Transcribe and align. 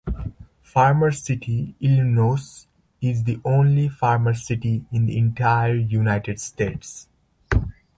Farmer 0.63 1.11
City, 1.11 1.75
Illinois 1.79 2.65
is 3.01 3.23
the 3.23 3.39
only 3.45 3.87
Farmer 3.87 4.33
City 4.33 4.83
in 4.91 5.05
the 5.05 5.15
entire 5.15 5.75
United 5.75 6.39
States. 6.39 7.07